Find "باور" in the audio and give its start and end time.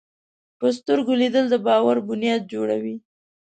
1.67-1.97